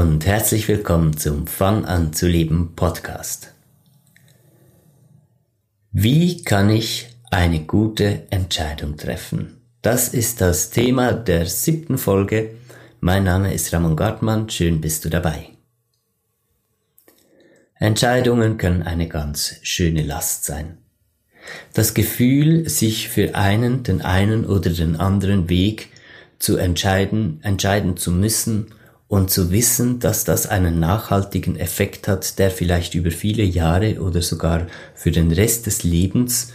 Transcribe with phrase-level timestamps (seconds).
[0.00, 3.52] und herzlich willkommen zum Fang an zu leben Podcast.
[5.92, 9.60] Wie kann ich eine gute Entscheidung treffen?
[9.82, 12.52] Das ist das Thema der siebten Folge.
[13.00, 15.50] Mein Name ist Ramon Gartmann, schön bist du dabei.
[17.74, 20.78] Entscheidungen können eine ganz schöne Last sein.
[21.74, 25.90] Das Gefühl, sich für einen, den einen oder den anderen Weg
[26.38, 28.68] zu entscheiden, entscheiden zu müssen
[29.10, 34.22] und zu wissen, dass das einen nachhaltigen Effekt hat, der vielleicht über viele Jahre oder
[34.22, 36.52] sogar für den Rest des Lebens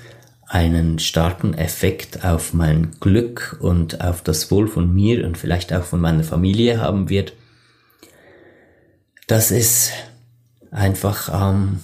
[0.47, 5.83] einen starken Effekt auf mein Glück und auf das Wohl von mir und vielleicht auch
[5.83, 7.33] von meiner Familie haben wird,
[9.27, 9.91] das ist
[10.71, 11.79] einfach ähm,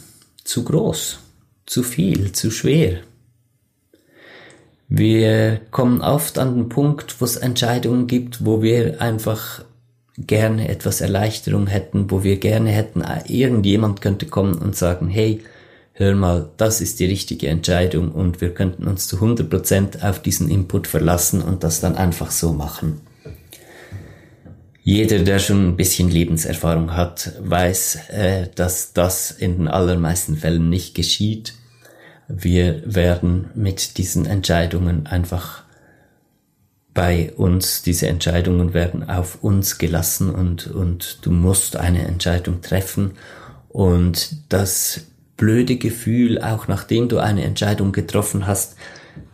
[0.46, 1.20] zu groß,
[1.66, 3.02] zu viel, zu schwer.
[4.88, 9.66] Wir kommen oft an den Punkt, wo es Entscheidungen gibt, wo wir einfach
[10.28, 15.42] gerne etwas Erleichterung hätten, wo wir gerne hätten, äh, irgendjemand könnte kommen und sagen, hey,
[15.94, 20.50] hör mal, das ist die richtige Entscheidung und wir könnten uns zu 100% auf diesen
[20.50, 23.02] Input verlassen und das dann einfach so machen.
[24.84, 30.70] Jeder, der schon ein bisschen Lebenserfahrung hat, weiß, äh, dass das in den allermeisten Fällen
[30.70, 31.54] nicht geschieht.
[32.28, 35.64] Wir werden mit diesen Entscheidungen einfach
[36.94, 43.12] bei uns, diese Entscheidungen werden auf uns gelassen und, und du musst eine Entscheidung treffen.
[43.70, 45.02] Und das
[45.38, 48.76] blöde Gefühl, auch nachdem du eine Entscheidung getroffen hast,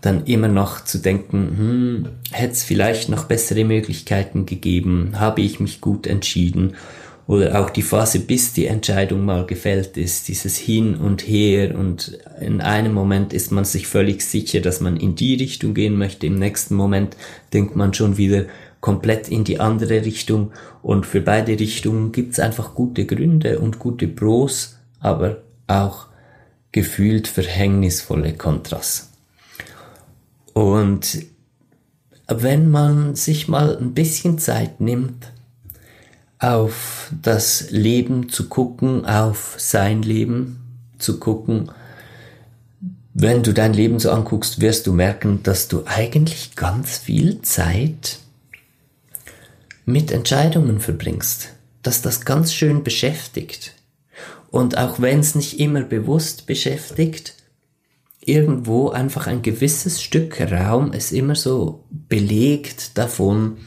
[0.02, 5.60] dann immer noch zu denken, hm, hätte es vielleicht noch bessere Möglichkeiten gegeben, habe ich
[5.60, 6.76] mich gut entschieden
[7.28, 12.18] oder auch die Phase, bis die Entscheidung mal gefällt ist, dieses Hin und Her und
[12.40, 16.28] in einem Moment ist man sich völlig sicher, dass man in die Richtung gehen möchte,
[16.28, 17.18] im nächsten Moment
[17.54, 18.46] denkt man schon wieder
[18.80, 24.08] komplett in die andere Richtung und für beide Richtungen gibt's einfach gute Gründe und gute
[24.08, 26.08] Pros, aber auch
[26.72, 29.12] gefühlt verhängnisvolle Kontras.
[30.54, 31.26] Und
[32.30, 35.32] wenn man sich mal ein bisschen Zeit nimmt,
[36.40, 40.60] auf das Leben zu gucken, auf sein Leben
[41.00, 41.72] zu gucken.
[43.14, 48.20] Wenn du dein Leben so anguckst, wirst du merken, dass du eigentlich ganz viel Zeit
[49.86, 53.74] mit Entscheidungen verbringst, dass das ganz schön beschäftigt.
[54.52, 57.34] Und auch wenn es nicht immer bewusst beschäftigt,
[58.22, 63.58] irgendwo einfach ein gewisses Stück Raum ist immer so belegt davon,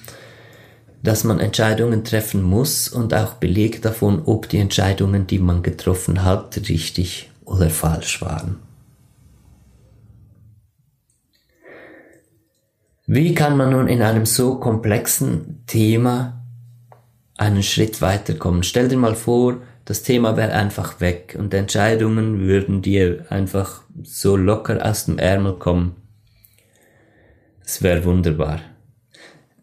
[1.02, 6.24] dass man Entscheidungen treffen muss und auch Beleg davon, ob die Entscheidungen, die man getroffen
[6.24, 8.56] hat, richtig oder falsch waren.
[13.06, 16.44] Wie kann man nun in einem so komplexen Thema
[17.36, 18.62] einen Schritt weiterkommen?
[18.62, 24.36] Stell dir mal vor, das Thema wäre einfach weg und Entscheidungen würden dir einfach so
[24.36, 25.96] locker aus dem Ärmel kommen.
[27.64, 28.60] Es wäre wunderbar.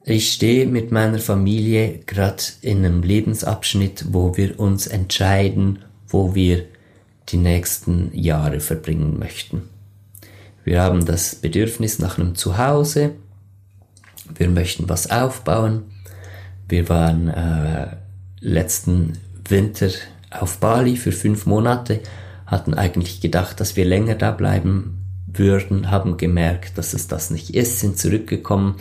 [0.10, 6.64] Ich stehe mit meiner Familie gerade in einem Lebensabschnitt, wo wir uns entscheiden, wo wir
[7.28, 9.64] die nächsten Jahre verbringen möchten.
[10.64, 13.16] Wir haben das Bedürfnis nach einem Zuhause.
[14.34, 15.84] Wir möchten was aufbauen.
[16.70, 17.98] Wir waren äh,
[18.40, 19.18] letzten
[19.50, 19.90] Winter
[20.32, 22.00] auf Bali für fünf Monate,
[22.46, 27.54] hatten eigentlich gedacht, dass wir länger da bleiben würden, haben gemerkt, dass es das nicht
[27.54, 28.78] ist, sind zurückgekommen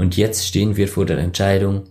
[0.00, 1.82] und jetzt stehen wir vor der Entscheidung,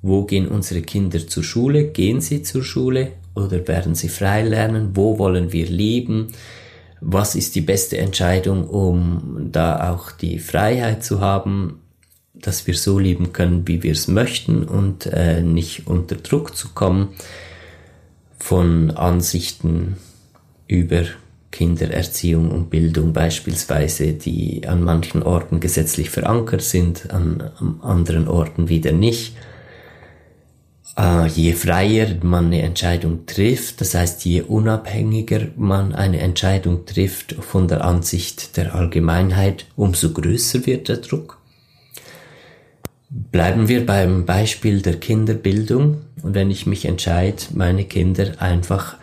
[0.00, 1.88] wo gehen unsere Kinder zur Schule?
[1.88, 4.92] Gehen sie zur Schule oder werden sie frei lernen?
[4.94, 6.28] Wo wollen wir leben?
[7.02, 11.80] Was ist die beste Entscheidung, um da auch die Freiheit zu haben,
[12.32, 16.70] dass wir so leben können, wie wir es möchten und äh, nicht unter Druck zu
[16.70, 17.08] kommen
[18.38, 19.98] von Ansichten
[20.66, 21.02] über
[21.50, 28.68] Kindererziehung und Bildung beispielsweise, die an manchen Orten gesetzlich verankert sind, an, an anderen Orten
[28.68, 29.34] wieder nicht.
[30.96, 37.34] Äh, je freier man eine Entscheidung trifft, das heißt, je unabhängiger man eine Entscheidung trifft
[37.40, 41.40] von der Ansicht der Allgemeinheit, umso größer wird der Druck.
[43.10, 46.02] Bleiben wir beim Beispiel der Kinderbildung.
[46.22, 48.96] Und wenn ich mich entscheide, meine Kinder einfach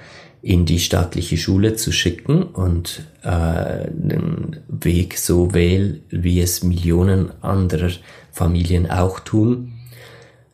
[0.47, 7.31] in die staatliche Schule zu schicken und äh, den Weg so wähl, wie es Millionen
[7.43, 7.91] anderer
[8.31, 9.73] Familien auch tun,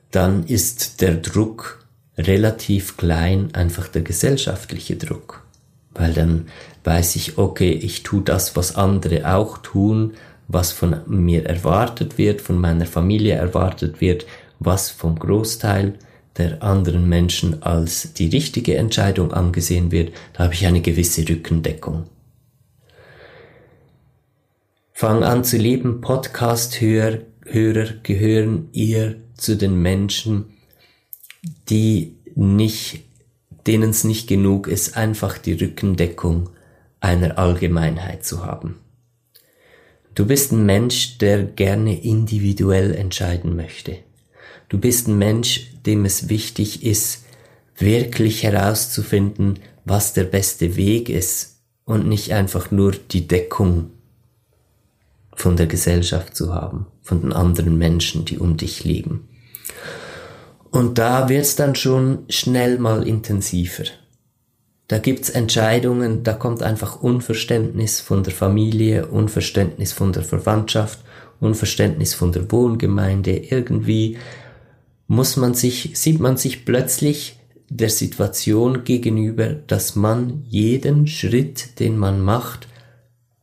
[0.10, 1.86] dann ist der Druck
[2.18, 5.44] relativ klein, einfach der gesellschaftliche Druck.
[5.92, 6.48] Weil dann
[6.84, 10.14] weiß ich, okay, ich tue das, was andere auch tun,
[10.48, 14.26] was von mir erwartet wird, von meiner Familie erwartet wird,
[14.58, 15.94] was vom Großteil
[16.38, 22.06] der anderen Menschen als die richtige Entscheidung angesehen wird, da habe ich eine gewisse Rückendeckung.
[24.92, 30.46] Fang an zu leben, Podcast-Hörer Hörer gehören ihr zu den Menschen,
[31.70, 33.04] die nicht,
[33.68, 36.50] denen es nicht genug ist, einfach die Rückendeckung
[37.00, 38.80] einer Allgemeinheit zu haben.
[40.16, 43.98] Du bist ein Mensch, der gerne individuell entscheiden möchte.
[44.74, 47.26] Du bist ein Mensch, dem es wichtig ist,
[47.78, 53.92] wirklich herauszufinden, was der beste Weg ist und nicht einfach nur die Deckung
[55.36, 59.28] von der Gesellschaft zu haben, von den anderen Menschen, die um dich leben.
[60.72, 63.84] Und da wird's dann schon schnell mal intensiver.
[64.88, 70.98] Da gibt's Entscheidungen, da kommt einfach Unverständnis von der Familie, Unverständnis von der Verwandtschaft,
[71.40, 73.38] Unverständnis von der Wohngemeinde.
[73.38, 74.18] Irgendwie
[75.08, 77.40] muss man sich, sieht man sich plötzlich
[77.70, 82.68] der Situation gegenüber, dass man jeden Schritt, den man macht,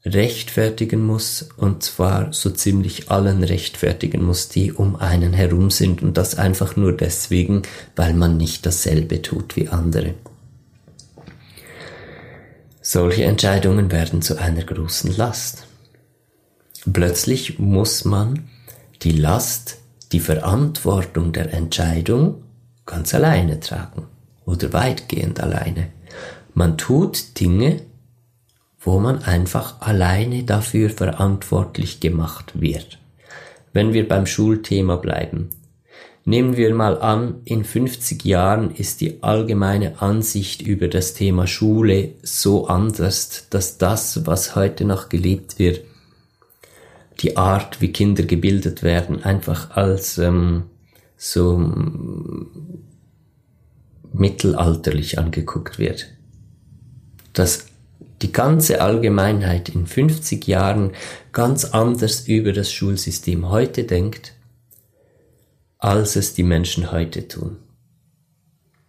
[0.04, 6.16] rechtfertigen muss, und zwar so ziemlich allen rechtfertigen muss, die um einen herum sind, und
[6.16, 7.62] das einfach nur deswegen,
[7.96, 10.14] weil man nicht dasselbe tut wie andere.
[12.80, 15.66] Solche Entscheidungen werden zu einer großen Last.
[16.90, 18.48] Plötzlich muss man
[19.02, 19.76] die Last,
[20.12, 22.42] die Verantwortung der Entscheidung
[22.86, 24.06] ganz alleine tragen
[24.44, 25.88] oder weitgehend alleine.
[26.54, 27.82] Man tut Dinge,
[28.80, 32.98] wo man einfach alleine dafür verantwortlich gemacht wird.
[33.72, 35.50] Wenn wir beim Schulthema bleiben,
[36.24, 42.14] nehmen wir mal an, in 50 Jahren ist die allgemeine Ansicht über das Thema Schule
[42.22, 45.82] so anders, dass das, was heute noch gelebt wird,
[47.20, 50.64] die Art, wie Kinder gebildet werden, einfach als ähm,
[51.16, 51.58] so
[54.12, 56.06] mittelalterlich angeguckt wird.
[57.32, 57.66] Dass
[58.22, 60.92] die ganze Allgemeinheit in 50 Jahren
[61.32, 64.34] ganz anders über das Schulsystem heute denkt,
[65.78, 67.56] als es die Menschen heute tun.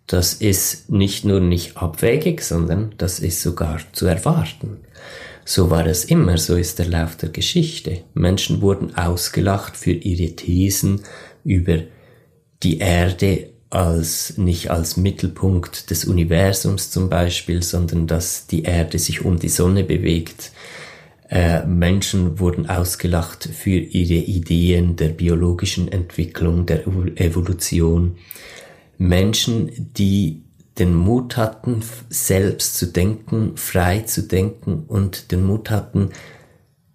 [0.07, 4.79] Das ist nicht nur nicht abwägig, sondern das ist sogar zu erwarten.
[5.45, 8.03] So war es immer, so ist der Lauf der Geschichte.
[8.13, 11.01] Menschen wurden ausgelacht für ihre Thesen
[11.43, 11.79] über
[12.63, 19.23] die Erde als nicht als Mittelpunkt des Universums zum Beispiel, sondern dass die Erde sich
[19.23, 20.51] um die Sonne bewegt.
[21.29, 28.17] Äh, Menschen wurden ausgelacht für ihre Ideen der biologischen Entwicklung, der Evolution.
[28.97, 30.43] Menschen, die
[30.79, 36.11] den Mut hatten, selbst zu denken, frei zu denken und den Mut hatten,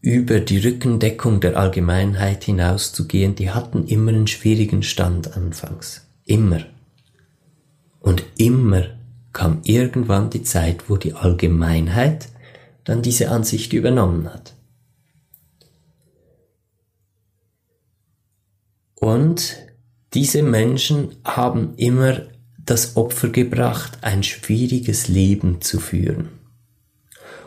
[0.00, 6.06] über die Rückendeckung der Allgemeinheit hinauszugehen, die hatten immer einen schwierigen Stand anfangs.
[6.24, 6.64] Immer.
[8.00, 8.84] Und immer
[9.32, 12.28] kam irgendwann die Zeit, wo die Allgemeinheit
[12.84, 14.54] dann diese Ansicht übernommen hat.
[18.94, 19.56] Und
[20.14, 22.22] diese Menschen haben immer
[22.66, 26.28] das Opfer gebracht, ein schwieriges Leben zu führen.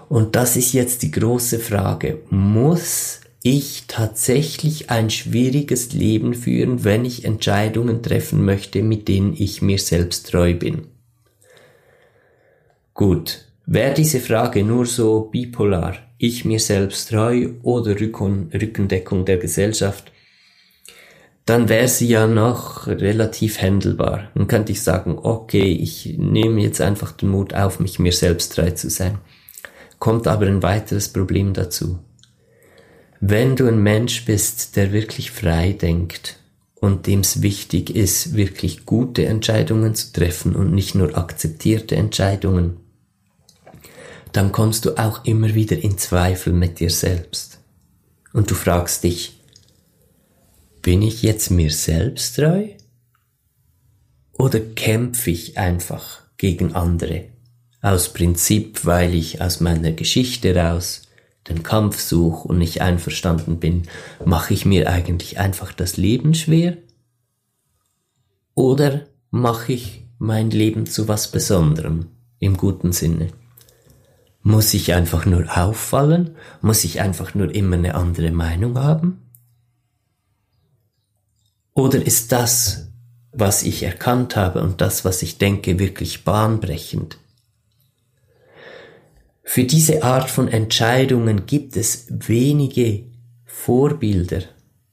[0.08, 2.20] Und das ist jetzt die große Frage.
[2.32, 9.62] Muss ich tatsächlich ein schwieriges Leben führen, wenn ich Entscheidungen treffen möchte, mit denen ich
[9.62, 10.88] mir selbst treu bin.
[12.94, 19.38] Gut, wäre diese Frage nur so bipolar, ich mir selbst treu oder Rücken, Rückendeckung der
[19.38, 20.12] Gesellschaft,
[21.50, 24.29] dann wäre sie ja noch relativ händelbar.
[24.36, 28.53] Dann könnte ich sagen, okay, ich nehme jetzt einfach den Mut auf, mich mir selbst
[28.53, 29.18] treu zu sein.
[29.98, 31.98] Kommt aber ein weiteres Problem dazu.
[33.20, 36.38] Wenn du ein Mensch bist, der wirklich frei denkt
[36.75, 42.77] und dem es wichtig ist, wirklich gute Entscheidungen zu treffen und nicht nur akzeptierte Entscheidungen,
[44.34, 47.60] dann kommst du auch immer wieder in Zweifel mit dir selbst.
[48.34, 49.38] Und du fragst dich,
[50.82, 52.68] bin ich jetzt mir selbst treu?
[54.34, 57.26] Oder kämpfe ich einfach gegen andere?
[57.82, 61.04] Aus Prinzip, weil ich aus meiner Geschichte raus
[61.48, 63.84] den Kampf suche und nicht einverstanden bin,
[64.24, 66.78] mache ich mir eigentlich einfach das Leben schwer?
[68.54, 72.08] Oder mache ich mein Leben zu was Besonderem
[72.40, 73.30] im guten Sinne?
[74.42, 76.36] Muss ich einfach nur auffallen?
[76.62, 79.29] Muss ich einfach nur immer eine andere Meinung haben?
[81.80, 82.90] Oder ist das,
[83.32, 87.18] was ich erkannt habe und das, was ich denke, wirklich bahnbrechend?
[89.44, 93.06] Für diese Art von Entscheidungen gibt es wenige
[93.46, 94.42] Vorbilder,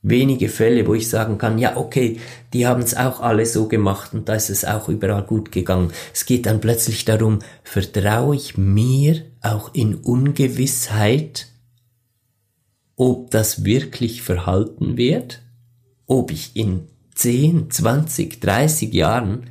[0.03, 2.21] wenige Fälle, wo ich sagen kann, ja, okay,
[2.53, 5.93] die haben es auch alle so gemacht und da ist es auch überall gut gegangen.
[6.15, 11.49] Es geht dann plötzlich darum, vertraue ich mir auch in Ungewissheit,
[12.95, 15.43] ob das wirklich verhalten wird,
[16.07, 19.51] ob ich in 10, 20, 30 Jahren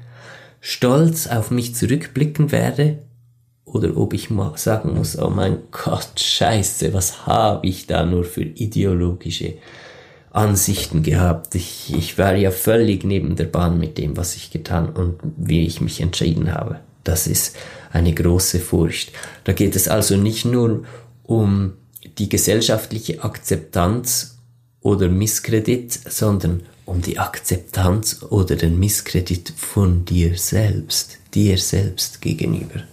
[0.61, 2.99] stolz auf mich zurückblicken werde
[3.65, 8.23] oder ob ich mal sagen muss, oh mein Gott, scheiße, was habe ich da nur
[8.23, 9.55] für ideologische
[10.31, 11.55] Ansichten gehabt.
[11.55, 15.65] Ich, ich war ja völlig neben der Bahn mit dem, was ich getan und wie
[15.65, 16.81] ich mich entschieden habe.
[17.03, 17.55] Das ist
[17.91, 19.11] eine große Furcht.
[19.43, 20.83] Da geht es also nicht nur
[21.23, 21.73] um
[22.17, 24.34] die gesellschaftliche Akzeptanz
[24.85, 32.83] oder Misskredit, sondern um die Akzeptanz oder den Misskredit von dir selbst, dir selbst gegenüber.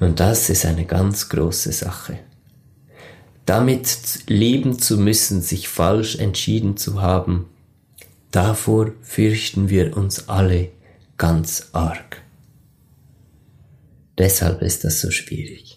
[0.00, 2.18] Und das ist eine ganz große Sache
[3.46, 7.46] damit leben zu müssen, sich falsch entschieden zu haben,
[8.30, 10.70] davor fürchten wir uns alle
[11.16, 12.22] ganz arg.
[14.18, 15.71] Deshalb ist das so schwierig.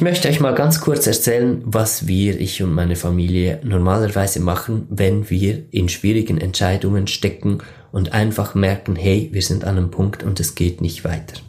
[0.00, 4.86] Ich möchte euch mal ganz kurz erzählen, was wir, ich und meine Familie, normalerweise machen,
[4.88, 7.58] wenn wir in schwierigen Entscheidungen stecken
[7.92, 11.42] und einfach merken, hey, wir sind an einem Punkt und es geht nicht weiter.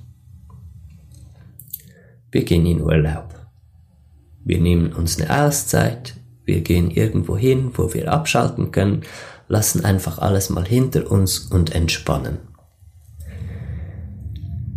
[2.29, 3.33] Wir gehen in Urlaub.
[4.43, 9.03] Wir nehmen uns eine Auszeit, wir gehen irgendwo hin, wo wir abschalten können,
[9.47, 12.39] lassen einfach alles mal hinter uns und entspannen.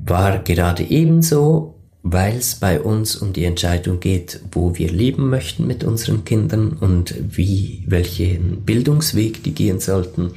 [0.07, 1.74] War gerade ebenso,
[2.07, 6.75] weil es bei uns um die Entscheidung geht, wo wir leben möchten mit unseren Kindern
[6.79, 10.33] und wie, welchen Bildungsweg die gehen sollten.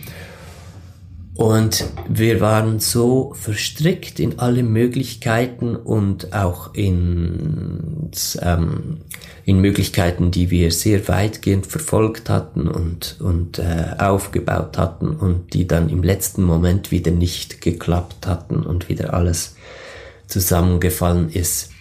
[1.36, 9.02] Und wir waren so verstrickt in alle Möglichkeiten und auch in, ähm,
[9.44, 15.68] in Möglichkeiten, die wir sehr weitgehend verfolgt hatten und, und äh, aufgebaut hatten und die
[15.68, 19.58] dann im letzten Moment wieder nicht geklappt hatten und wieder alles
[20.28, 21.72] zusammengefallen ist,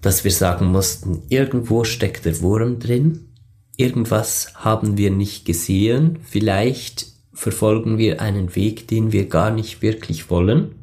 [0.00, 3.28] dass wir sagen mussten, irgendwo steckt der Wurm drin,
[3.76, 10.28] irgendwas haben wir nicht gesehen, vielleicht verfolgen wir einen Weg, den wir gar nicht wirklich
[10.28, 10.74] wollen,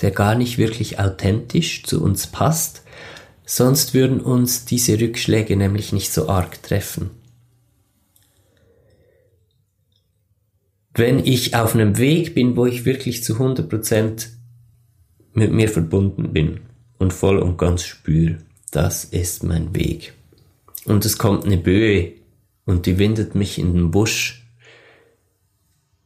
[0.00, 2.82] der gar nicht wirklich authentisch zu uns passt,
[3.46, 7.10] sonst würden uns diese Rückschläge nämlich nicht so arg treffen.
[10.94, 14.28] Wenn ich auf einem Weg bin, wo ich wirklich zu 100%
[15.34, 16.60] mit mir verbunden bin
[16.98, 18.38] und voll und ganz spüre,
[18.70, 20.14] das ist mein Weg.
[20.84, 22.12] Und es kommt eine Böe
[22.64, 24.44] und die windet mich in den Busch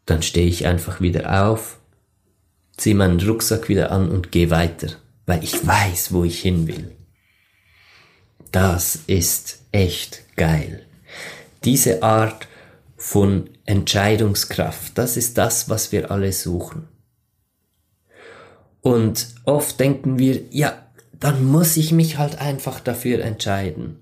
[0.08, 1.78] dann stehe ich einfach wieder auf,
[2.78, 4.88] ziehe meinen Rucksack wieder an und gehe weiter,
[5.26, 6.92] weil ich weiß, wo ich hin will.
[8.50, 10.86] Das ist echt geil.
[11.64, 12.48] Diese Art
[12.96, 16.88] von Entscheidungskraft, das ist das, was wir alle suchen.
[18.80, 20.72] Und oft denken wir, ja,
[21.18, 23.98] dann muss ich mich halt einfach dafür entscheiden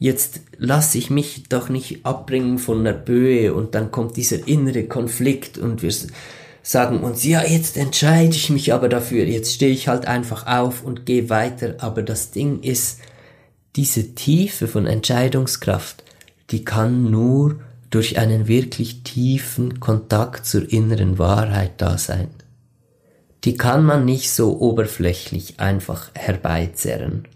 [0.00, 4.84] jetzt lasse ich mich doch nicht abbringen von der Böe und dann kommt dieser innere
[4.84, 5.92] Konflikt und wir
[6.62, 10.82] sagen uns, ja, jetzt entscheide ich mich aber dafür, jetzt stehe ich halt einfach auf
[10.82, 12.98] und gehe weiter, aber das Ding ist,
[13.76, 16.02] diese Tiefe von Entscheidungskraft,
[16.50, 22.28] die kann nur durch einen wirklich tiefen Kontakt zur inneren Wahrheit da sein.
[23.44, 27.26] Die kann man nicht so oberflächlich einfach herbeizerren.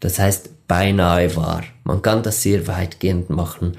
[0.00, 1.64] Das heißt, beinahe wahr.
[1.84, 3.76] Man kann das sehr weitgehend machen.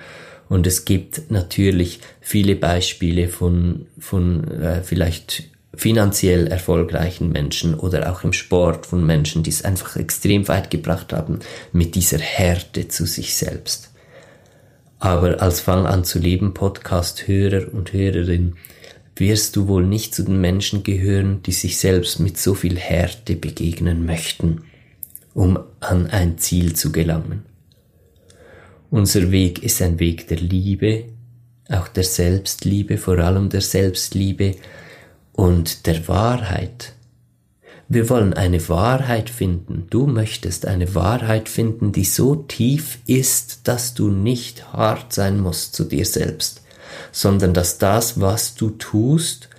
[0.50, 5.44] Und es gibt natürlich viele Beispiele von, von äh, vielleicht
[5.74, 11.14] finanziell erfolgreichen Menschen oder auch im Sport von Menschen, die es einfach extrem weit gebracht
[11.14, 11.40] haben
[11.72, 13.92] mit dieser Härte zu sich selbst.
[15.00, 18.58] Aber als Fang an zu leben Podcast-Hörer und Hörerin
[19.16, 23.36] wirst du wohl nicht zu den Menschen gehören, die sich selbst mit so viel Härte
[23.36, 24.62] begegnen möchten
[25.34, 27.44] um an ein Ziel zu gelangen.
[28.90, 31.06] Unser Weg ist ein Weg der Liebe,
[31.70, 34.56] auch der Selbstliebe, vor allem der Selbstliebe
[35.32, 36.94] und der Wahrheit.
[37.88, 39.88] Wir wollen eine Wahrheit finden.
[39.90, 45.76] Du möchtest eine Wahrheit finden, die so tief ist, dass du nicht hart sein musst
[45.76, 46.61] zu dir selbst,
[47.12, 49.50] sondern dass das, was du tust,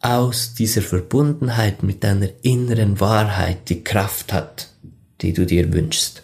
[0.00, 4.68] aus dieser Verbundenheit mit deiner inneren Wahrheit die Kraft hat,
[5.20, 6.22] die du dir wünschst.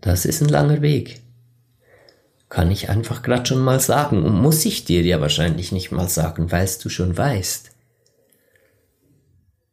[0.00, 1.20] Das ist ein langer Weg.
[2.48, 6.08] Kann ich einfach gerade schon mal sagen und muss ich dir ja wahrscheinlich nicht mal
[6.08, 7.70] sagen, weil du schon weißt.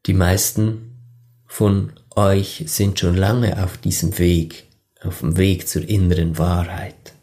[0.08, 0.98] Die meisten
[1.46, 4.66] von euch sind schon lange auf diesem Weg,
[5.04, 7.14] auf dem Weg zur inneren Wahrheit.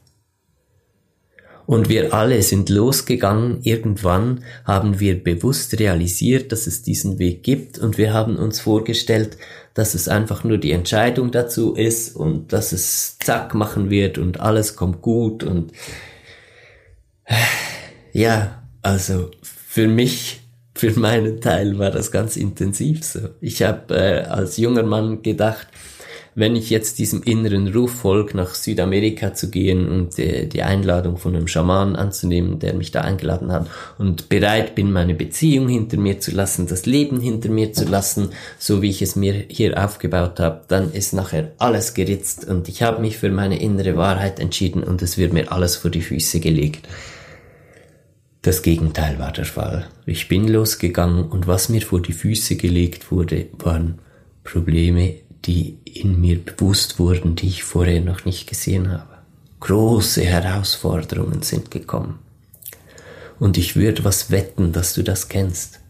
[1.68, 3.58] Und wir alle sind losgegangen.
[3.62, 9.36] Irgendwann haben wir bewusst realisiert, dass es diesen Weg gibt und wir haben uns vorgestellt,
[9.74, 14.40] dass es einfach nur die Entscheidung dazu ist und dass es zack machen wird und
[14.40, 15.72] alles kommt gut und
[18.14, 20.40] ja, also für mich,
[20.74, 23.28] für meinen Teil war das ganz intensiv so.
[23.42, 25.66] Ich habe äh, als junger Mann gedacht,
[26.38, 31.16] wenn ich jetzt diesem inneren Ruf folge, nach Südamerika zu gehen und die, die Einladung
[31.16, 33.68] von einem Schaman anzunehmen, der mich da eingeladen hat
[33.98, 38.30] und bereit bin, meine Beziehung hinter mir zu lassen, das Leben hinter mir zu lassen,
[38.56, 42.82] so wie ich es mir hier aufgebaut habe, dann ist nachher alles geritzt und ich
[42.82, 46.38] habe mich für meine innere Wahrheit entschieden und es wird mir alles vor die Füße
[46.38, 46.86] gelegt.
[48.42, 49.88] Das Gegenteil war der Fall.
[50.06, 53.98] Ich bin losgegangen und was mir vor die Füße gelegt wurde, waren
[54.44, 59.18] Probleme, die in mir bewusst wurden, die ich vorher noch nicht gesehen habe.
[59.60, 62.18] Große Herausforderungen sind gekommen.
[63.38, 65.80] Und ich würde was wetten, dass du das kennst.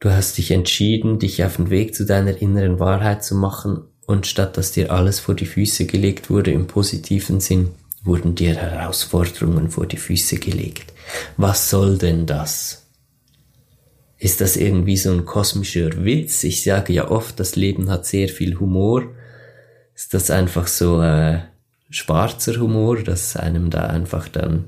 [0.00, 4.26] Du hast dich entschieden, dich auf den Weg zu deiner inneren Wahrheit zu machen und
[4.26, 7.72] statt dass dir alles vor die Füße gelegt wurde im positiven Sinn,
[8.04, 10.92] wurden dir Herausforderungen vor die Füße gelegt.
[11.36, 12.87] Was soll denn das?
[14.18, 16.42] Ist das irgendwie so ein kosmischer Witz?
[16.42, 19.04] Ich sage ja oft, das Leben hat sehr viel Humor.
[19.94, 21.40] Ist das einfach so äh,
[21.90, 24.64] schwarzer Humor, dass einem da einfach dann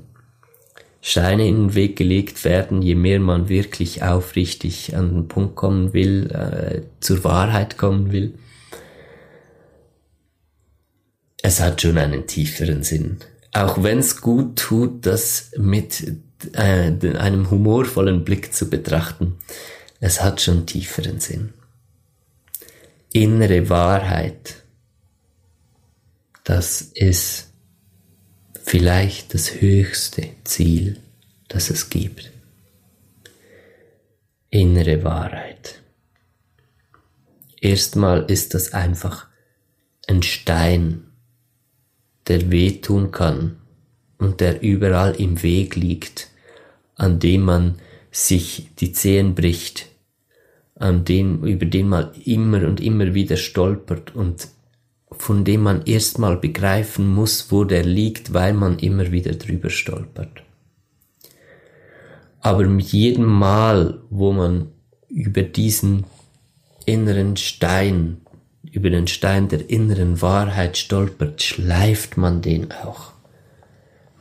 [1.01, 5.93] Steine in den Weg gelegt werden, je mehr man wirklich aufrichtig an den Punkt kommen
[5.93, 8.35] will, äh, zur Wahrheit kommen will.
[11.41, 13.17] Es hat schon einen tieferen Sinn.
[13.51, 16.03] Auch wenn es gut tut, das mit
[16.53, 19.37] äh, einem humorvollen Blick zu betrachten.
[20.01, 21.53] Es hat schon tieferen Sinn.
[23.13, 24.63] Innere Wahrheit,
[26.43, 27.53] das ist
[28.61, 30.99] vielleicht das höchste Ziel,
[31.47, 32.31] das es gibt.
[34.49, 35.81] Innere Wahrheit.
[37.61, 39.27] Erstmal ist das einfach
[40.07, 41.05] ein Stein,
[42.27, 43.61] der wehtun kann
[44.17, 46.31] und der überall im Weg liegt
[47.01, 47.79] an dem man
[48.11, 49.87] sich die Zehen bricht,
[50.81, 54.47] an dem, über den man immer und immer wieder stolpert und
[55.11, 60.43] von dem man erstmal begreifen muss, wo der liegt, weil man immer wieder drüber stolpert.
[62.39, 64.69] Aber mit jedem Mal, wo man
[65.09, 66.05] über diesen
[66.85, 68.17] inneren Stein,
[68.71, 73.11] über den Stein der inneren Wahrheit stolpert, schleift man den auch.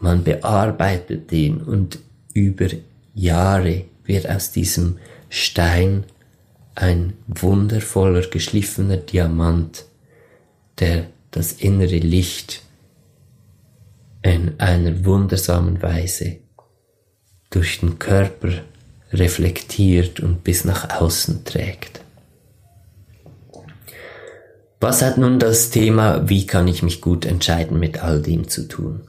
[0.00, 1.98] Man bearbeitet den und
[2.34, 2.66] über
[3.14, 6.04] Jahre wird aus diesem Stein
[6.80, 9.84] ein wundervoller geschliffener Diamant,
[10.78, 12.62] der das innere Licht
[14.22, 16.38] in einer wundersamen Weise
[17.50, 18.62] durch den Körper
[19.12, 22.00] reflektiert und bis nach außen trägt.
[24.80, 28.66] Was hat nun das Thema, wie kann ich mich gut entscheiden mit all dem zu
[28.66, 29.02] tun?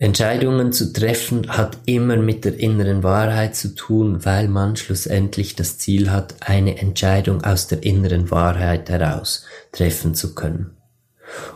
[0.00, 5.76] Entscheidungen zu treffen hat immer mit der inneren Wahrheit zu tun, weil man schlussendlich das
[5.76, 10.70] Ziel hat, eine Entscheidung aus der inneren Wahrheit heraus treffen zu können.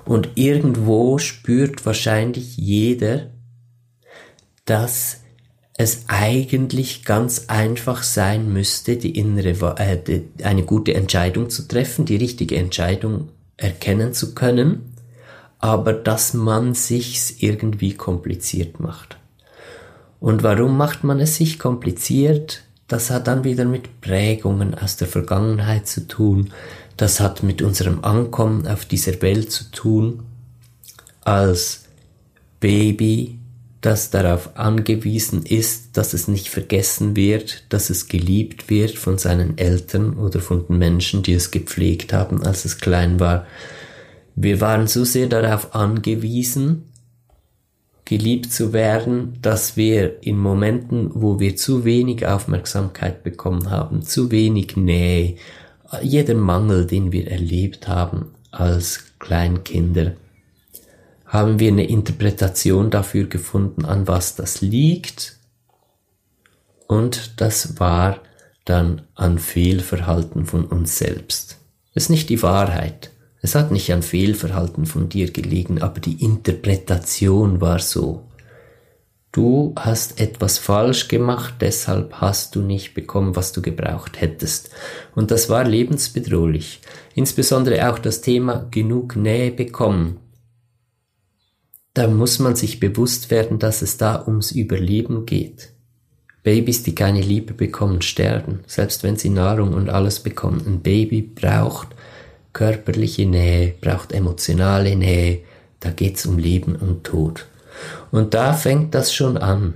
[0.05, 3.31] Und irgendwo spürt wahrscheinlich jeder,
[4.67, 5.23] dass
[5.79, 12.17] es eigentlich ganz einfach sein müsste, die innere, äh, eine gute Entscheidung zu treffen, die
[12.17, 14.94] richtige Entscheidung erkennen zu können
[15.65, 19.17] aber dass man sich's irgendwie kompliziert macht.
[20.21, 22.65] Und warum macht man es sich kompliziert?
[22.87, 26.53] Das hat dann wieder mit Prägungen aus der Vergangenheit zu tun.
[26.99, 30.25] Das hat mit unserem Ankommen auf dieser Welt zu tun.
[31.23, 31.85] Als
[32.61, 33.39] Baby,
[33.81, 39.57] das darauf angewiesen ist, dass es nicht vergessen wird, dass es geliebt wird von seinen
[39.57, 43.47] Eltern oder von den Menschen, die es gepflegt haben, als es klein war
[44.37, 46.91] wir waren so sehr darauf angewiesen,
[48.05, 54.31] geliebt zu werden, dass wir in Momenten, wo wir zu wenig Aufmerksamkeit bekommen haben, zu
[54.31, 55.37] wenig Nähe,
[56.03, 60.15] jeder Mangel, den wir erlebt haben als Kleinkinder,
[61.25, 65.39] haben wir eine Interpretation dafür gefunden, an was das liegt.
[66.87, 68.21] Und das war
[68.65, 71.59] dann an Fehlverhalten von uns selbst.
[71.95, 73.11] Das ist nicht die Wahrheit.
[73.45, 78.23] Es hat nicht an Fehlverhalten von dir gelegen, aber die Interpretation war so.
[79.33, 84.71] Du hast etwas falsch gemacht, deshalb hast du nicht bekommen, was du gebraucht hättest.
[85.15, 86.81] Und das war lebensbedrohlich.
[87.15, 90.21] Insbesondere auch das Thema genug Nähe bekommen.
[91.93, 95.75] Da muss man sich bewusst werden, dass es da ums Überleben geht.
[96.45, 100.63] Babys, die keine Liebe bekommen, sterben, selbst wenn sie Nahrung und alles bekommen.
[100.67, 101.89] Ein Baby braucht
[102.55, 105.41] körperliche Nähe, braucht emotionale Nähe,
[105.81, 107.45] da geht's um Leben und Tod.
[108.11, 109.75] Und da fängt das schon an.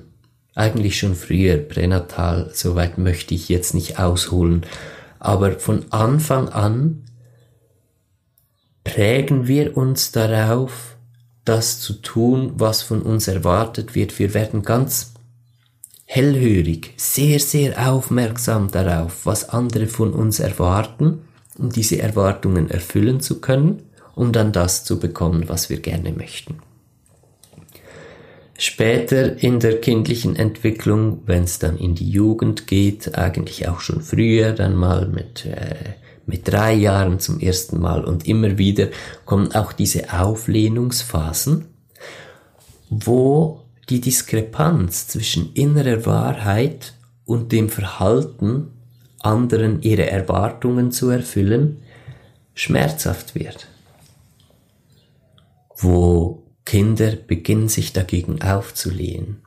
[0.55, 4.65] Eigentlich schon früher, pränatal, soweit möchte ich jetzt nicht ausholen.
[5.19, 7.05] Aber von Anfang an
[8.85, 10.97] prägen wir uns darauf,
[11.45, 14.19] das zu tun, was von uns erwartet wird.
[14.19, 15.13] Wir werden ganz
[16.05, 21.28] hellhörig, sehr, sehr aufmerksam darauf, was andere von uns erwarten,
[21.59, 23.83] um diese Erwartungen erfüllen zu können,
[24.15, 26.61] um dann das zu bekommen, was wir gerne möchten.
[28.61, 34.01] Später in der kindlichen Entwicklung, wenn es dann in die Jugend geht, eigentlich auch schon
[34.01, 35.77] früher, dann mal mit, äh,
[36.27, 38.89] mit drei Jahren zum ersten Mal und immer wieder
[39.25, 41.67] kommen auch diese Auflehnungsphasen,
[42.91, 46.95] wo die Diskrepanz zwischen innerer Wahrheit
[47.25, 48.73] und dem Verhalten,
[49.21, 51.83] anderen ihre Erwartungen zu erfüllen,
[52.55, 53.69] schmerzhaft wird.
[55.77, 59.43] Wo Kinder beginnen sich dagegen aufzulehnen.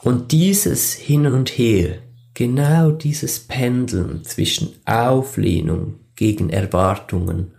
[0.00, 1.98] Und dieses Hin und Her,
[2.34, 7.52] genau dieses Pendeln zwischen Auflehnung gegen Erwartungen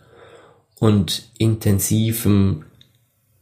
[0.80, 2.64] und intensivem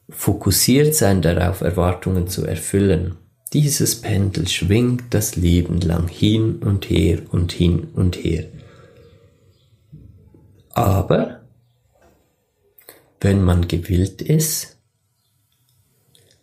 [0.10, 3.18] Fokussiertsein darauf, Erwartungen zu erfüllen,
[3.62, 8.46] dieses Pendel schwingt das Leben lang hin und her und hin und her.
[10.76, 11.42] Aber
[13.20, 14.78] wenn man gewillt ist,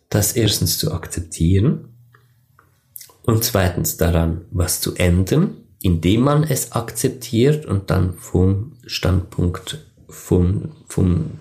[0.08, 1.94] das erstens zu akzeptieren
[3.22, 10.72] und zweitens daran was zu ändern, indem man es akzeptiert und dann vom Standpunkt vom,
[10.88, 11.38] vom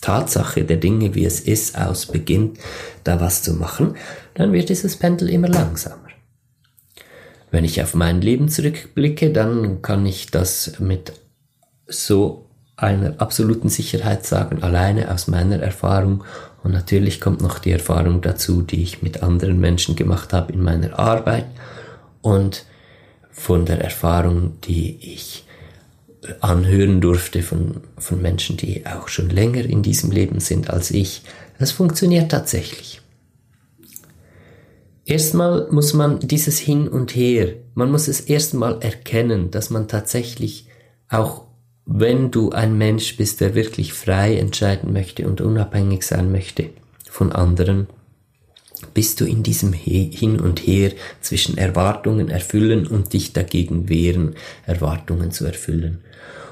[0.00, 2.58] Tatsache der Dinge, wie es ist, aus beginnt,
[3.04, 3.96] da was zu machen,
[4.34, 6.06] dann wird dieses Pendel immer langsamer.
[7.50, 11.12] Wenn ich auf mein Leben zurückblicke, dann kann ich das mit
[11.86, 16.24] so einer absoluten Sicherheit sagen, alleine aus meiner Erfahrung.
[16.62, 20.62] Und natürlich kommt noch die Erfahrung dazu, die ich mit anderen Menschen gemacht habe in
[20.62, 21.46] meiner Arbeit
[22.20, 22.66] und
[23.30, 25.46] von der Erfahrung, die ich
[26.40, 31.22] anhören durfte von, von Menschen, die auch schon länger in diesem Leben sind als ich.
[31.58, 33.00] Das funktioniert tatsächlich.
[35.04, 40.68] Erstmal muss man dieses Hin und Her, man muss es erstmal erkennen, dass man tatsächlich
[41.08, 41.46] auch
[41.86, 46.70] wenn du ein Mensch bist, der wirklich frei entscheiden möchte und unabhängig sein möchte
[47.08, 47.86] von anderen,
[48.92, 54.34] bist du in diesem Hin und Her zwischen Erwartungen erfüllen und dich dagegen wehren,
[54.66, 56.02] Erwartungen zu erfüllen.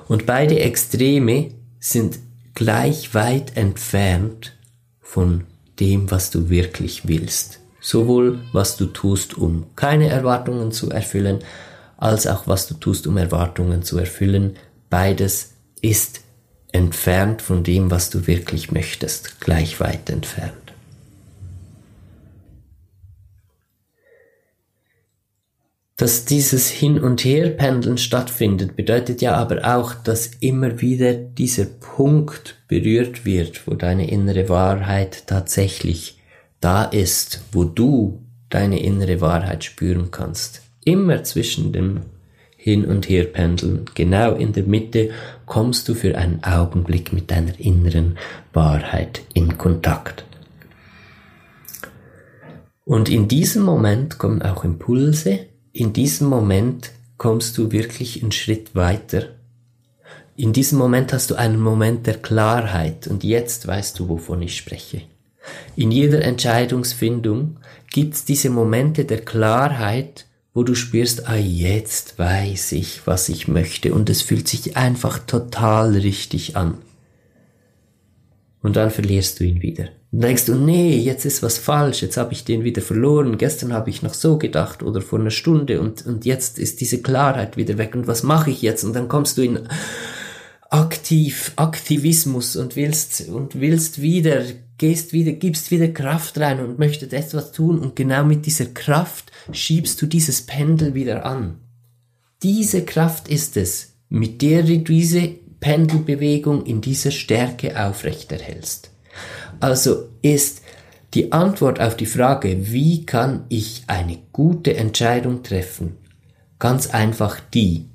[0.08, 2.18] Und beide Extreme sind
[2.54, 4.52] gleich weit entfernt
[5.00, 5.44] von
[5.80, 7.60] dem, was du wirklich willst.
[7.80, 11.40] Sowohl was du tust, um keine Erwartungen zu erfüllen,
[11.96, 14.56] als auch was du tust, um Erwartungen zu erfüllen,
[14.94, 16.20] Beides ist
[16.70, 20.63] entfernt von dem, was du wirklich möchtest, gleich weit entfernt.
[25.96, 32.56] Dass dieses Hin- und Herpendeln stattfindet, bedeutet ja aber auch, dass immer wieder dieser Punkt
[32.66, 36.18] berührt wird, wo deine innere Wahrheit tatsächlich
[36.60, 40.62] da ist, wo du deine innere Wahrheit spüren kannst.
[40.84, 42.00] Immer zwischen dem
[42.56, 43.84] hin und her pendeln.
[43.94, 45.10] Genau in der Mitte
[45.44, 48.16] kommst du für einen Augenblick mit deiner inneren
[48.52, 50.24] Wahrheit in Kontakt.
[52.84, 55.40] Und in diesem Moment kommen auch Impulse.
[55.76, 59.30] In diesem Moment kommst du wirklich einen Schritt weiter.
[60.36, 64.56] In diesem Moment hast du einen Moment der Klarheit und jetzt weißt du, wovon ich
[64.56, 65.02] spreche.
[65.74, 67.56] In jeder Entscheidungsfindung
[67.90, 73.48] gibt es diese Momente der Klarheit, wo du spürst, ah, jetzt weiß ich, was ich
[73.48, 76.78] möchte und es fühlt sich einfach total richtig an.
[78.64, 79.90] Und dann verlierst du ihn wieder.
[80.10, 83.74] Und denkst du, nee, jetzt ist was falsch, jetzt habe ich den wieder verloren, gestern
[83.74, 87.58] habe ich noch so gedacht oder vor einer Stunde und, und jetzt ist diese Klarheit
[87.58, 88.82] wieder weg und was mache ich jetzt?
[88.82, 89.68] Und dann kommst du in
[90.70, 94.44] aktiv, Aktivismus und willst, und willst wieder,
[94.78, 99.30] gehst wieder, gibst wieder Kraft rein und möchtest etwas tun und genau mit dieser Kraft
[99.52, 101.58] schiebst du dieses Pendel wieder an.
[102.42, 108.90] Diese Kraft ist es, mit der diese Pendelbewegung in dieser Stärke aufrechterhältst.
[109.60, 110.60] Also ist
[111.14, 115.96] Die Antwort auf die Frage, wie kann ich eine gute Entscheidung treffen,
[116.58, 117.88] ganz einfach die.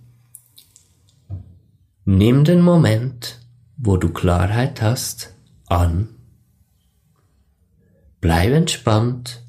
[2.06, 3.40] Nimm den Moment,
[3.78, 5.36] wo du Klarheit hast,
[5.68, 6.10] an.
[8.20, 9.44] Bleib entspannt.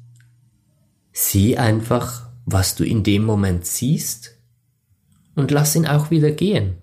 [1.11, 4.37] Sieh einfach, was du in dem Moment siehst
[5.33, 6.80] und lass ihn auch wieder gehen.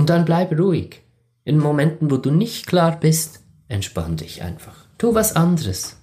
[0.00, 1.02] Und dann bleib ruhig.
[1.44, 4.86] In Momenten, wo du nicht klar bist, entspann dich einfach.
[4.96, 5.98] Tu was anderes.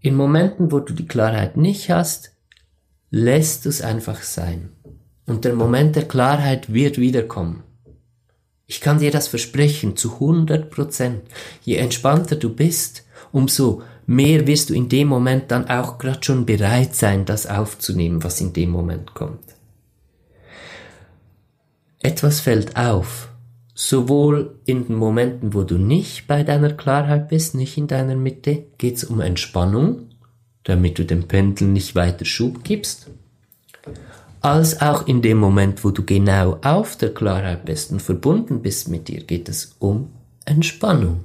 [0.00, 2.36] In Momenten, wo du die Klarheit nicht hast,
[3.08, 4.72] lässt du es einfach sein.
[5.24, 7.62] Und der Moment der Klarheit wird wiederkommen.
[8.66, 11.22] Ich kann dir das versprechen, zu 100 Prozent.
[11.62, 16.44] Je entspannter du bist, umso mehr wirst du in dem Moment dann auch gerade schon
[16.44, 19.40] bereit sein, das aufzunehmen, was in dem Moment kommt.
[22.02, 23.28] Etwas fällt auf,
[23.74, 28.64] sowohl in den Momenten, wo du nicht bei deiner Klarheit bist, nicht in deiner Mitte,
[28.78, 30.08] geht es um Entspannung,
[30.64, 33.10] damit du dem Pendel nicht weiter Schub gibst,
[34.40, 38.88] als auch in dem Moment, wo du genau auf der Klarheit bist und verbunden bist
[38.88, 40.10] mit dir, geht es um
[40.46, 41.24] Entspannung,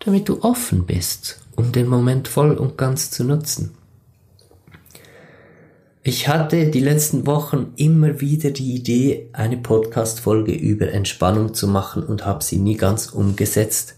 [0.00, 3.76] damit du offen bist, um den Moment voll und ganz zu nutzen.
[6.06, 12.02] Ich hatte die letzten Wochen immer wieder die Idee, eine Podcast-Folge über Entspannung zu machen
[12.02, 13.94] und habe sie nie ganz umgesetzt.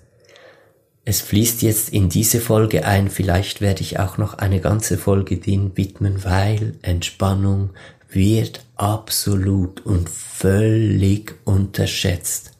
[1.05, 5.39] Es fließt jetzt in diese Folge ein, vielleicht werde ich auch noch eine ganze Folge
[5.39, 7.71] den widmen, weil Entspannung
[8.09, 12.53] wird absolut und völlig unterschätzt.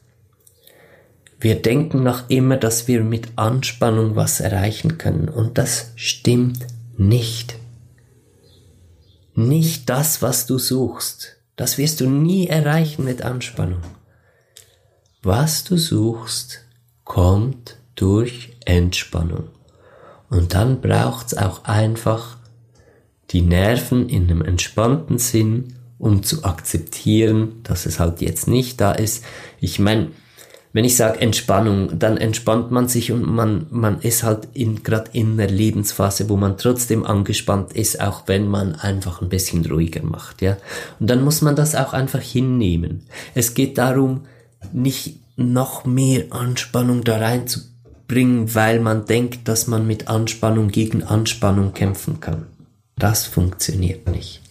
[1.39, 7.55] Wir denken noch immer, dass wir mit Anspannung was erreichen können und das stimmt nicht
[9.37, 11.37] nicht das, was du suchst.
[11.55, 13.81] Das wirst du nie erreichen mit Anspannung.
[15.21, 16.61] Was du suchst,
[17.03, 19.49] kommt durch Entspannung.
[20.29, 22.37] Und dann braucht's auch einfach
[23.31, 28.91] die Nerven in einem entspannten Sinn, um zu akzeptieren, dass es halt jetzt nicht da
[28.91, 29.23] ist.
[29.59, 30.11] Ich meine,
[30.77, 35.09] wenn ich sage Entspannung, dann entspannt man sich und man, man ist halt in, gerade
[35.11, 40.03] in einer Lebensphase, wo man trotzdem angespannt ist, auch wenn man einfach ein bisschen ruhiger
[40.03, 40.55] macht, ja.
[40.99, 43.07] Und dann muss man das auch einfach hinnehmen.
[43.33, 44.27] Es geht darum,
[44.71, 51.73] nicht noch mehr Anspannung da reinzubringen, weil man denkt, dass man mit Anspannung gegen Anspannung
[51.73, 52.45] kämpfen kann.
[52.99, 54.41] Das funktioniert nicht.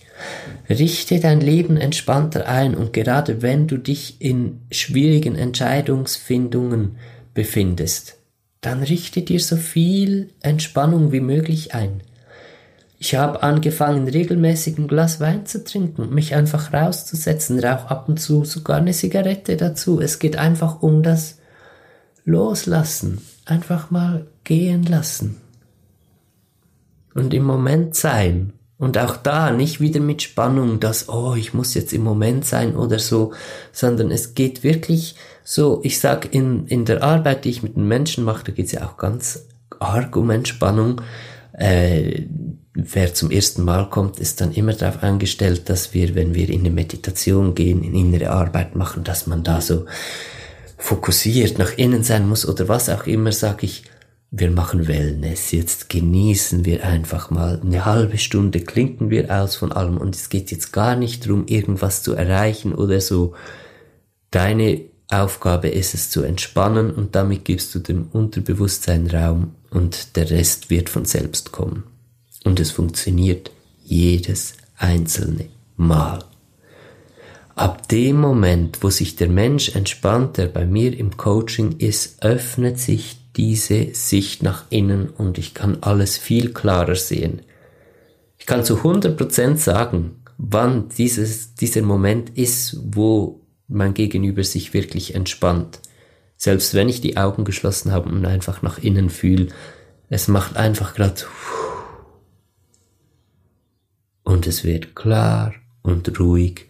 [0.68, 6.96] Richte dein Leben entspannter ein und gerade wenn du dich in schwierigen Entscheidungsfindungen
[7.35, 8.16] befindest,
[8.61, 12.02] dann richte dir so viel Entspannung wie möglich ein.
[12.98, 18.18] Ich habe angefangen, regelmäßig ein Glas Wein zu trinken mich einfach rauszusetzen, rauch ab und
[18.18, 20.00] zu sogar eine Zigarette dazu.
[20.00, 21.38] Es geht einfach um das
[22.24, 25.37] Loslassen, einfach mal gehen lassen
[27.16, 31.75] und im Moment sein und auch da nicht wieder mit Spannung, dass, oh, ich muss
[31.75, 33.33] jetzt im Moment sein oder so,
[33.73, 37.89] sondern es geht wirklich so, ich sag, in, in der Arbeit, die ich mit den
[37.89, 39.47] Menschen mache, da geht's ja auch ganz
[39.79, 41.01] arg um Entspannung.
[41.53, 42.25] Äh,
[42.75, 46.61] wer zum ersten Mal kommt, ist dann immer darauf eingestellt, dass wir, wenn wir in
[46.61, 49.87] eine Meditation gehen, in innere Arbeit machen, dass man da so
[50.77, 53.85] fokussiert nach innen sein muss oder was auch immer, sag ich,
[54.31, 59.73] wir machen Wellness, jetzt genießen wir einfach mal eine halbe Stunde, klinken wir aus von
[59.73, 63.35] allem und es geht jetzt gar nicht darum, irgendwas zu erreichen oder so.
[64.31, 70.31] Deine Aufgabe ist es zu entspannen und damit gibst du dem Unterbewusstsein Raum und der
[70.31, 71.85] Rest wird von selbst kommen.
[72.45, 73.51] Und es funktioniert
[73.85, 76.25] jedes einzelne Mal.
[77.55, 82.79] Ab dem Moment, wo sich der Mensch entspannt, der bei mir im Coaching ist, öffnet
[82.79, 87.42] sich diese Sicht nach innen und ich kann alles viel klarer sehen.
[88.38, 95.14] Ich kann zu 100% sagen, wann dieses, dieser Moment ist, wo mein Gegenüber sich wirklich
[95.14, 95.81] entspannt.
[96.37, 99.49] Selbst wenn ich die Augen geschlossen habe und einfach nach innen fühle,
[100.09, 101.22] es macht einfach gerade
[104.22, 106.66] und es wird klar und ruhig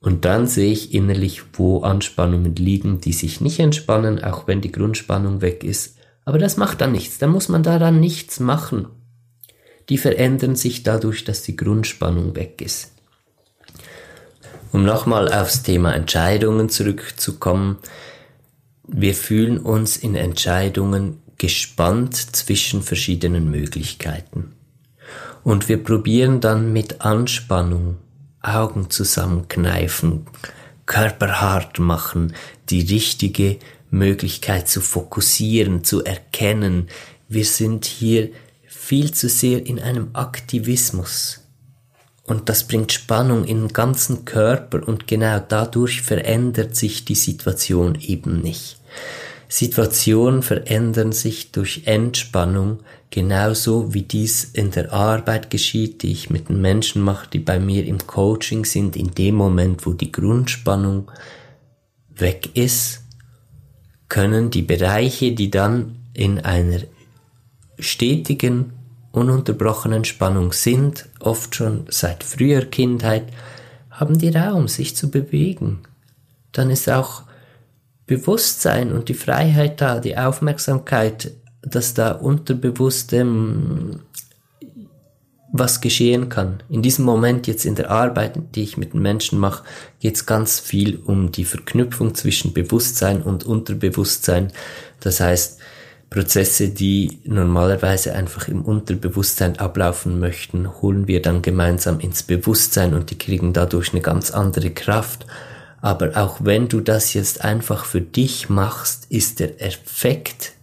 [0.00, 4.72] und dann sehe ich innerlich, wo Anspannungen liegen, die sich nicht entspannen, auch wenn die
[4.72, 5.96] Grundspannung weg ist.
[6.24, 8.86] Aber das macht dann nichts, da muss man daran nichts machen.
[9.88, 12.92] Die verändern sich dadurch, dass die Grundspannung weg ist.
[14.70, 17.78] Um nochmal aufs Thema Entscheidungen zurückzukommen,
[18.86, 24.52] wir fühlen uns in Entscheidungen gespannt zwischen verschiedenen Möglichkeiten.
[25.42, 27.96] Und wir probieren dann mit Anspannung
[28.54, 30.26] Augen zusammenkneifen,
[30.86, 32.34] Körper hart machen,
[32.70, 33.58] die richtige
[33.90, 36.88] Möglichkeit zu fokussieren, zu erkennen.
[37.28, 38.30] Wir sind hier
[38.66, 41.40] viel zu sehr in einem Aktivismus.
[42.24, 47.98] Und das bringt Spannung in den ganzen Körper und genau dadurch verändert sich die Situation
[48.00, 48.78] eben nicht.
[49.48, 52.80] Situationen verändern sich durch Entspannung,
[53.10, 57.58] genauso wie dies in der Arbeit geschieht, die ich mit den Menschen mache, die bei
[57.58, 61.10] mir im Coaching sind, in dem Moment, wo die Grundspannung
[62.14, 63.04] weg ist,
[64.10, 66.80] können die Bereiche, die dann in einer
[67.78, 68.72] stetigen,
[69.12, 73.24] ununterbrochenen Spannung sind, oft schon seit früher Kindheit,
[73.90, 75.80] haben die Raum, sich zu bewegen.
[76.52, 77.22] Dann ist auch
[78.08, 81.30] Bewusstsein und die Freiheit da, die Aufmerksamkeit,
[81.62, 84.00] dass da unterbewusst ähm,
[85.52, 86.62] was geschehen kann.
[86.68, 89.64] In diesem Moment jetzt in der Arbeit, die ich mit den Menschen mache,
[90.00, 94.52] geht es ganz viel um die Verknüpfung zwischen Bewusstsein und Unterbewusstsein.
[95.00, 95.60] Das heißt,
[96.10, 103.10] Prozesse, die normalerweise einfach im Unterbewusstsein ablaufen möchten, holen wir dann gemeinsam ins Bewusstsein und
[103.10, 105.26] die kriegen dadurch eine ganz andere Kraft.
[105.80, 110.54] Aber auch wenn du das jetzt einfach für dich machst, ist der Effekt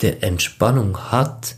[0.00, 1.56] der Entspannung hat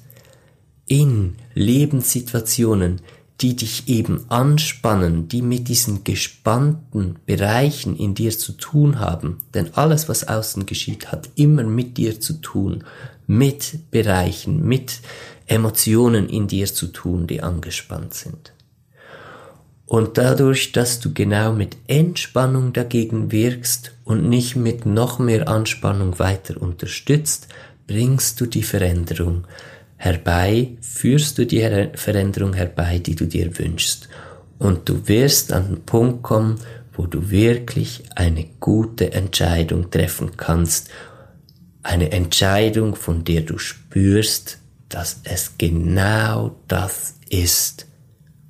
[0.87, 3.01] in Lebenssituationen,
[3.41, 9.39] die dich eben anspannen, die mit diesen gespannten Bereichen in dir zu tun haben.
[9.53, 12.85] Denn alles, was außen geschieht, hat immer mit dir zu tun,
[13.27, 15.01] mit Bereichen, mit
[15.47, 18.53] Emotionen in dir zu tun, die angespannt sind.
[19.87, 26.19] Und dadurch, dass du genau mit Entspannung dagegen wirkst und nicht mit noch mehr Anspannung
[26.19, 27.49] weiter unterstützt,
[27.87, 29.47] bringst du die Veränderung
[29.97, 31.61] herbei, führst du die
[31.95, 34.09] Veränderung herbei, die du dir wünschst.
[34.59, 36.59] Und du wirst an den Punkt kommen,
[36.93, 40.91] wo du wirklich eine gute Entscheidung treffen kannst.
[41.83, 47.87] Eine Entscheidung, von der du spürst, dass es genau das ist,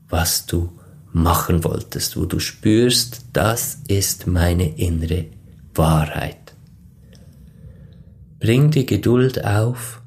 [0.09, 0.71] was du
[1.13, 5.27] machen wolltest, wo du spürst, das ist meine innere
[5.75, 6.55] Wahrheit.
[8.41, 10.03] Bring die Geduld auf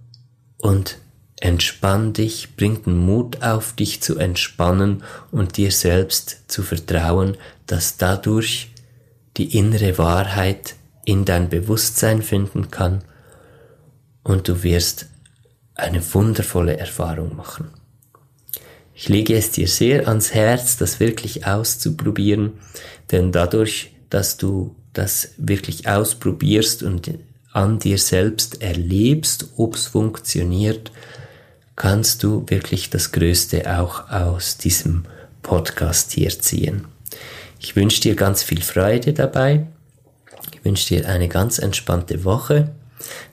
[0.58, 0.98] und
[1.40, 7.38] entspann dich, bring den Mut auf, dich zu entspannen und dir selbst zu vertrauen,
[7.68, 8.72] dass dadurch
[9.38, 13.04] die innere Wahrheit in dein Bewusstsein finden kann
[14.24, 15.08] und du wirst
[15.76, 17.70] eine wundervolle Erfahrung machen.
[18.98, 22.54] Ich lege es dir sehr ans Herz, das wirklich auszuprobieren,
[23.12, 27.12] denn dadurch, dass du das wirklich ausprobierst und
[27.52, 30.92] an dir selbst erlebst, ob es funktioniert,
[31.76, 35.04] kannst du wirklich das Größte auch aus diesem
[35.42, 36.86] Podcast hier ziehen.
[37.60, 39.68] Ich wünsche dir ganz viel Freude dabei.
[40.54, 42.72] Ich wünsche dir eine ganz entspannte Woche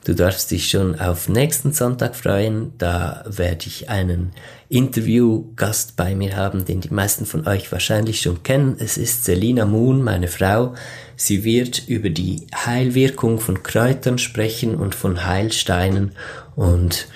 [0.04, 2.72] Du darfst dich schon auf nächsten Sonntag freuen.
[2.78, 4.32] Da werde ich einen
[4.68, 8.76] Interviewgast bei mir haben, den die meisten von euch wahrscheinlich schon kennen.
[8.78, 10.74] Es ist Selina Moon, meine Frau.
[11.16, 16.12] Sie wird über die Heilwirkung von Kräutern sprechen und von Heilsteinen
[16.56, 17.06] und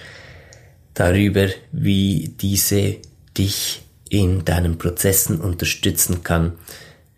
[0.95, 2.97] darüber, wie diese
[3.37, 6.53] dich in deinen Prozessen unterstützen kann.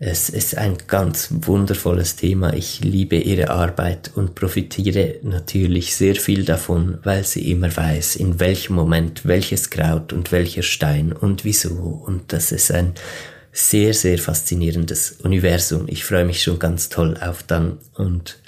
[0.00, 2.54] Es ist ein ganz wundervolles Thema.
[2.54, 8.38] Ich liebe ihre Arbeit und profitiere natürlich sehr viel davon, weil sie immer weiß, in
[8.38, 12.04] welchem Moment welches Kraut und welcher Stein und wieso.
[12.06, 12.92] Und das ist ein
[13.50, 15.86] sehr, sehr faszinierendes Universum.
[15.88, 18.38] Ich freue mich schon ganz toll auf dann und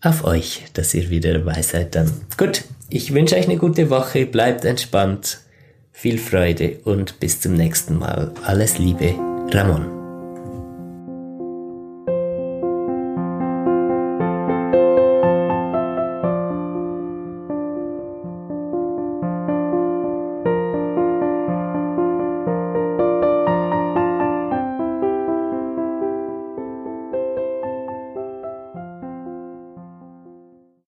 [0.00, 2.10] auf euch, dass ihr wieder dabei seid dann.
[2.36, 5.38] Gut, ich wünsche euch eine gute Woche, bleibt entspannt,
[5.92, 8.32] viel Freude und bis zum nächsten Mal.
[8.44, 9.14] Alles Liebe,
[9.52, 9.97] Ramon.